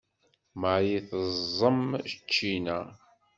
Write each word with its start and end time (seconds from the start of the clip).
Marie 0.61 0.99
teẓẓem 1.09 1.81
ccina. 2.29 2.79